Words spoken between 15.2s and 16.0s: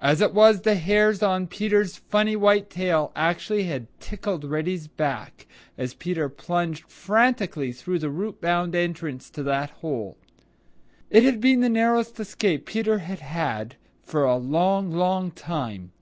time.